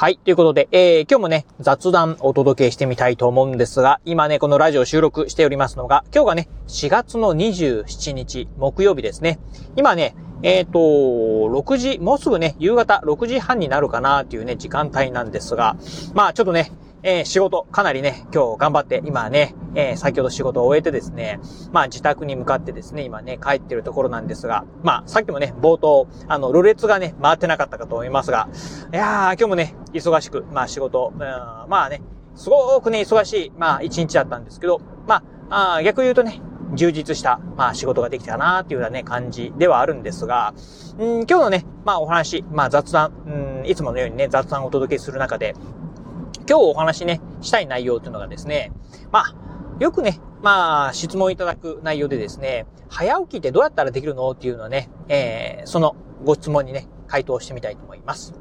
[0.00, 0.16] はい。
[0.16, 9.38] ということで、えー、今日もね、雑談お届けしてみたいと思うんですが、今ね、このラジオ収録しておりますのが、今日がね、4月の27日、木曜日ですね。
[9.76, 15.76] 今ね、えっ、ー、と、6時、もうすぐね、夕方6時半になるかなっていうね、時間帯なんですが、
[16.14, 21.40] まあちょっとね、えー、仕事、かなりね、今日頑張って、今ね、えー、先ほど仕事を終えてですね、
[21.72, 28.48] まあ自宅に向かってですね、今ね、帰ってるところなんですが、まあさっきもね、冒頭、あの、ろれつがね、回ってなかったかと思いますが、
[28.92, 32.02] いやー、今日もね、忙しく、まあ仕事、うん、まあね、
[32.34, 36.42] すごくね、忙しい、まあ一日だったんですけど、まあ、あ逆言うとね、
[36.74, 40.52] 充実した、まあ仕事ができたなーっていうようなね、感じではあるんですが、
[40.98, 43.12] うん、今日のね、まあお話、まあ雑談、
[43.62, 45.54] うん、いつものようにね、雑談をお届けする中で、
[46.50, 48.72] 今日お話ね、したい内容というのがですね、
[49.12, 49.34] まあ、
[49.78, 58.34] よくね、まあ、質問いただく内容でですね、早起きってどうやったらできるのっていうのはね、えー、そのご質問にね、回答してみたいと思います。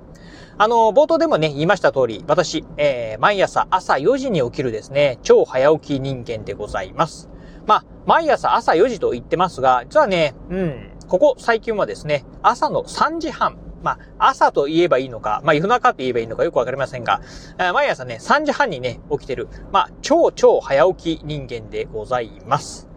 [0.57, 7.29] あの、冒頭でもね、言いました通り、私、えー、毎朝朝4時に起きるですね、超早起き人間でございます。
[7.67, 17.22] まあ、毎朝朝4時と言ってますが、実はね、うん、ここ最近はですね、朝の3時半、まあ、朝と言えばいいのか、まあ、夜中と言えばいいのかよくわかりませんが、
[17.73, 22.88] 毎朝ね、3時半にね、起きてる、まあ、超超早起き人間でございます。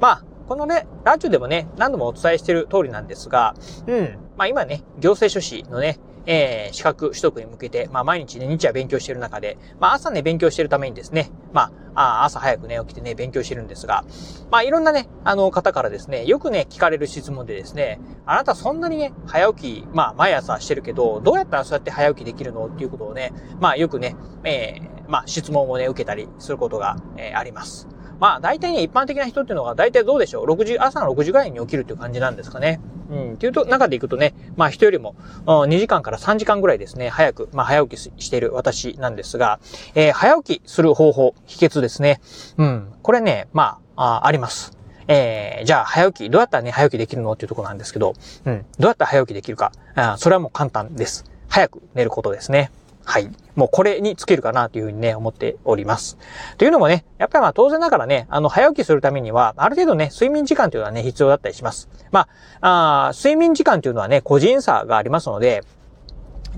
[0.00, 3.54] まあ、このね、ラジオでもね、何度もお伝えしてる通りなんですが、
[3.86, 14.04] うん、まあ今ね、行政書士のね、えー、資格取得に向けて、まあ毎日ね、日夜勉強している中で、まあ朝ね、勉強しているためにですね、まあ、朝早くね、起きてね、勉強してるんですが、
[14.50, 22.66] まあいろんなね、あの方からですね、よくね、聞かれる質問でですね、あなたそんなにね、早起き、まあ毎朝してるけど、どうやったらそうやって早起きできるの？
[22.66, 27.88] っていうことをね、まあよくね、えー、まあ質問をね、受けたりすることが、えー、あります。
[28.18, 32.80] まあ大体ね、一般的な人っていうのが大体どうでしょう ?6 時、朝の6時ぐらいに起きるっていう感じなんですかね。
[33.10, 33.32] うん。
[33.34, 35.14] っていうと、中でいくとね、まあ人よりも、
[35.46, 39.60] 2時間から3時間ぐらいですね、早く、まあ早起きしている私なんですが、
[39.94, 42.20] えー、早起きする方法、秘訣ですね。
[42.56, 42.92] うん。
[43.02, 44.76] これね、まあ、ああります。
[45.08, 48.64] えー、じゃあ早起き、どうやったらね、早起きできるのっていうところなんですけど、うん。
[48.78, 49.72] どうやったら早起きできるか。
[49.94, 51.24] あそれはもう簡単です。
[51.48, 52.70] 早く寝ることですね。
[53.06, 53.30] はい。
[53.54, 56.18] もうこれに尽きるかなというふうにね、思っております。
[56.58, 61.88] というのもね、やっぱりまあ当然ながらね、あの、早起きするためには、ある程度ね、睡眠時間というのはね、必要だったりします。
[62.10, 62.28] ま
[62.60, 65.62] あ、あ睡眠時間というのはね、個人差がありますので、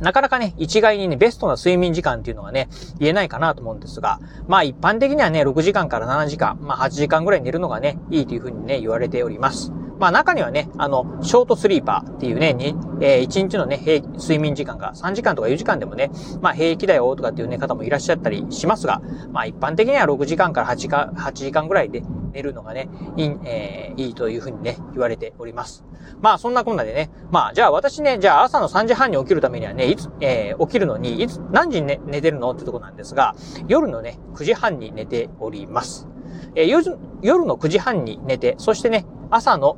[0.01, 9.73] なかなかね、一概にね、ベストな睡眠時間っていうのがね、言えないかなと思うんですが、まあ一般的にはね、6時間から7時間、まあ8時間ぐらい寝るのがね、いいというふうにね、言われております。
[9.99, 13.79] まあ中にはね、あの、ショートスリーパーっていうね、にえー、1日のね、
[14.17, 16.11] 睡眠時間が3時間とか4時間でもね、
[16.41, 25.85] まあ平気だよとかっていうね、方もいらっしゃったりしますが、まあ一般的には6時間から8時間、8時間ぐらいで寝るのがね、いい、えー、いいというふうにね、言われております。
[26.21, 33.35] まあそんなこんなでね、まあじゃあ私ね、じゃあ朝の3時半に起きるためにはね、いつ、えー、起きるのに、いつ、何時に、ね、寝てるのってとこなんですが、
[33.69, 36.09] 夜のね、9時半に寝ております。
[36.55, 39.77] えー、夜夜の9時半に寝て、そしてね、朝の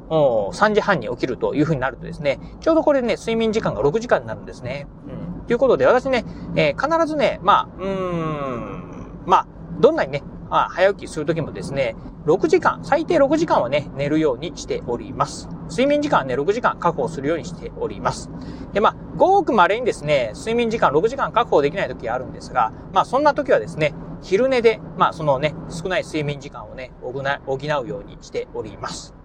[0.53, 4.87] 3時半に起きるという風になるとですね、ちょうどこれね、睡眠時間が6時間になるんですね。
[5.07, 5.47] うん。
[5.47, 6.25] ということで、私ね、
[6.57, 9.47] えー、必ずね、まあ、うーん、まあ、
[9.81, 11.97] どんなにね、まあ、早起きするときもですね、
[12.27, 15.49] 6時間、最低6時間はね、寝るようにしております。
[15.71, 18.31] 睡眠時間はね、6時間確保するようにしております。
[18.73, 29.20] で、まあ、ごく稀にですね、睡眠時間6時間確保できない時があるんですが、まあ、そんな時はですね、昼寝で、まあ、そのね、少ない睡眠時間をね、補うようにしております。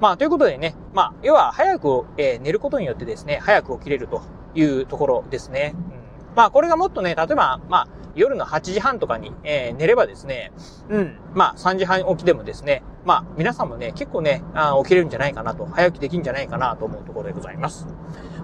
[0.00, 4.22] まあ、ということでね、まあ、要は早く、えー、寝ることによってですね、早く起きれると
[4.54, 5.74] いうところですね。
[5.74, 10.52] うん、まあ、これがもっとね、例えば、まあ、夜の8時半とかに、えー、寝ればですね、
[10.88, 17.86] うん、まあ、3時半起きでもですね、まあ、皆さんもね、結構ね、あ起きれるんじゃないかなと、早起きできるんじゃないかなと思うところでございます。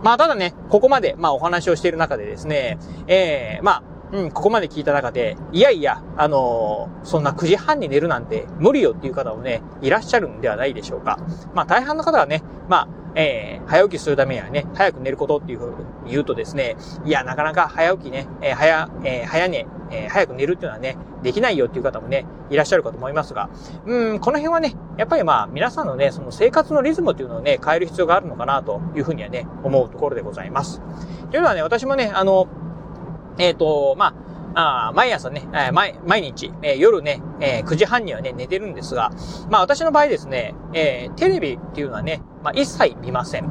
[0.02, 11.18] まあ、ただね、ここまで、まあ、お話をしている中でですね、えー、まあ、うん、ここまで聞いた中で、いやいや、あのー、そんな9時半に寝るなんて無理よっていう方もね、いらっしゃるんではないでしょうか。
[11.54, 15.70] まあ大半の方はね、まあ、えー、早起きするためにはね、早く寝ることっていうふう
[16.04, 23.48] に言うとですね、いや、なかなか早起きね、えー、早、えー、早寝、えー、早く寝るっていうのはね、できないよっていう方もね、いらっしゃるかと思いますが、
[23.86, 30.82] うん、この辺はね、やっぱりまあ、皆さんのね、その生活のリズムっていうのをね、変える必要があるのかなというふうにはね、思うところでございます。
[31.30, 32.48] というのはね、私もね、あの、
[33.38, 34.14] えっ、ー、と、ま
[34.54, 39.10] あ、あ毎朝ね、えー、毎、毎日、えー、夜ね、えー、9時半にはね、寝てるんですが、
[39.50, 43.50] まあ私の場合ですね、えー、テレビっていうのはね、まあ一切見ません。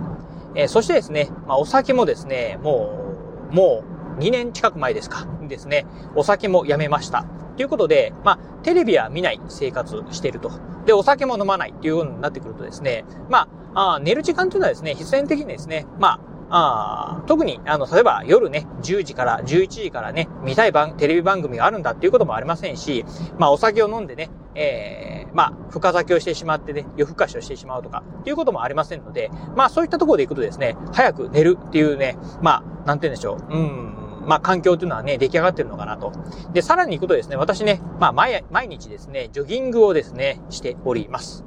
[0.55, 3.83] えー、そしてですね、まあお酒もですね、もう、も
[4.17, 5.85] う2年近く前ですか、ですね、
[6.15, 7.25] お酒もやめました。
[7.55, 10.51] ということで、まあ、テレビは見ない生活してると。
[10.85, 16.19] で、お酒も飲まないっていうようになってくるとですね、まあ、あ寝る時間というのはですね、必然的にですね、まあ、
[16.49, 23.05] あ特に、あの、例えば夜ね、10時から11時からね、見たい番、テレビ番組があるんだっていうこともありませんし、
[23.37, 33.95] まあ、お酒を飲んでね、えー、まあ、深酒をしてしまってね、夜更かしをしてしまうとか、っていうこともありませんので、まあ、そういったところで行くとですね、早く寝るっていうね、まあ、なんて言うんでしょう、うん、
[34.25, 36.11] まあ、環境というのはね、出来上がってるのかなと。
[36.53, 41.43] で、さらに行くとですね、私ね、まあ、毎、毎日ですね、ジョギングをですね、しております。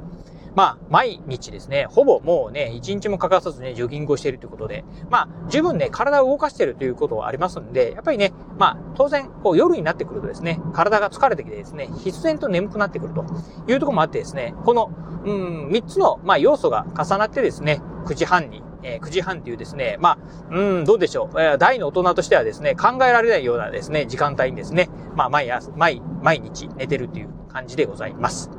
[0.58, 13.25] まあ、毎日ですね、ほぼもうね、一日も欠かさずね、ジョギングをしているということで、まあ、十分ね、体を動かしているということはありますんで、やっぱりね、まあ、当然、こう、夜になってくるとですね、体が疲れてきてですね、必然と眠くなってくると
[13.69, 14.90] いうところもあってですね、この、
[15.25, 20.19] うん、三つの、まあ、要素が重なってですね、9時半に、えー、9時半っていうですね、ま
[20.50, 21.40] あ、うん、どうでしょう。
[21.40, 28.50] えー、大の大人としてはですね、考えられないようなですね、時間帯にですね、まあ、毎朝、毎、毎日寝てるっていう感じでございます。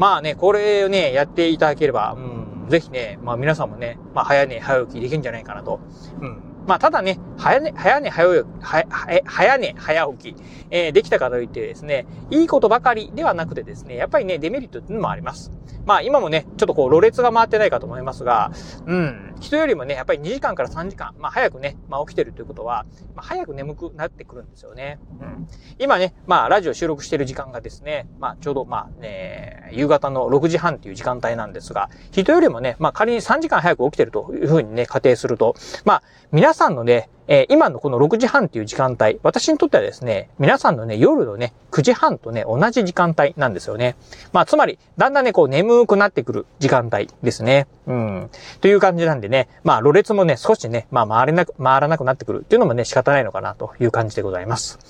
[0.00, 5.78] まあね、これをね、やっていただければ、うん、ぜひね、まあ皆さんもね、まあ早寝早起きできるんじゃないかなと。
[6.22, 6.42] うん。
[6.66, 10.36] まあ、ただね、早寝、早寝、早起き、早寝、早起き、
[10.70, 15.50] えー、できたからといってですね、いいことばかりではなくてですね、やっぱりね、デメリットっていうのもあります。
[15.90, 18.52] まあ、今もね、ちょっとこう、ろれつが回ってないかと思いますが、
[18.86, 25.00] うん、人よりもね、やっぱり2時間から3時間、まあ、早くね、まあ、起きてるということは、まあ、早く眠くなってくるんですよね。
[25.20, 25.48] うん。
[25.80, 43.94] 今ね、まあ、ラジオ収録してる時間がですね、まあ、ちょうど、まあ、ね、夕方の6時半っていう時間帯なんですが、人よりもね、まあ、仮に3時間早く起きてるというふうにね、仮定すると、まあ、皆さんのね、えー、今のこの6時半っていう時間帯、私にとってはですね、皆さんのね、夜のね、9時半とね、同じ時間帯なんですよね。
[44.32, 47.68] まあ、つまり、だんだんね、こう眠くなってくる時間帯ですね。
[47.86, 48.30] うん。
[48.60, 54.80] という感じなんでね、まあ、ろれつもね、少しね、まあ、回れなく、回らなくなってくるっていうのもね、仕方ないのかなという感じでございます。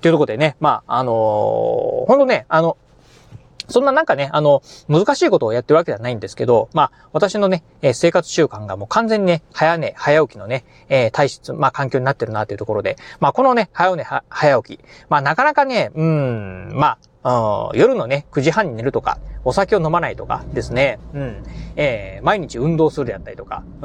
[0.00, 2.78] というところでね、まあ、あのー、ほんとね、あの、
[3.70, 20.98] そんななんかね、あの、難しいことをやってるわけではないんですけど、まあ、私のね、え生活習慣がもう完全にね、早寝、早起きのね、えー、体質、まあ、環境になってるなというところで、まあ、このね、早寝、早起き、まあ、なかなかね、うん、まあ、夜のね、9時半に寝るとか、お酒を飲まないとかですね。
[21.14, 21.42] うん。
[21.76, 23.80] えー、毎日運動するであったりとか、うん。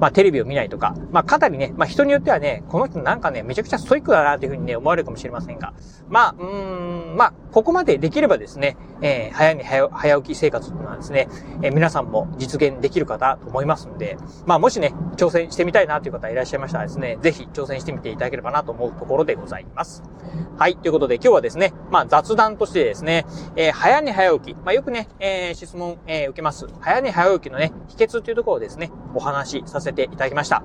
[0.00, 0.94] まあ、テレビを見ないとか。
[1.10, 5.72] まあ、かなりね、まあ、人によってはね、この人なんかね、めちゃくちゃストイックだなというふうにね、思われるかもしれませんが。
[6.08, 11.28] まあ、うん、まあ、ここまでできればですね、えー、早寝早早起き生活っていうのはですね、
[11.62, 20.02] えー、皆さんも実現できる方と思いますんで、まあ、もしね、挑戦してみたいなという方いらっしゃいましたらですね、ぜひ挑戦してみていただければなと思うところでございます。
[20.58, 23.26] はい、ということで今日はですね、まあ、雑談としてですね、
[23.56, 26.66] えー、早寝早起き、まあ、よくね、えーえー、質問、えー、受けます。
[26.80, 30.62] 早寝早起きのね、秘訣というところをですね、お話しさせていただきました。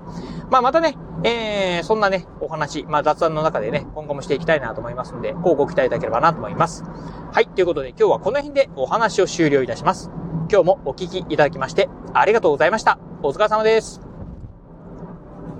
[0.50, 6.84] まあ、またね、えー、そんなね、お話、まあ、雑談の中でね、今後もしていきたいなと思いますので、こうご期待いただければなと思います。
[7.32, 10.12] はい、ということで今日はこの辺でお話を終了いたします。
[10.50, 13.00] 今日もお聞きいただきまして、ありがとうございました。
[13.24, 14.15] お疲れ様です。